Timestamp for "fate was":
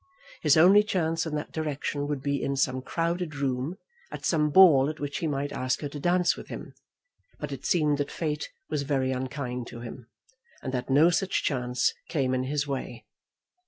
8.09-8.81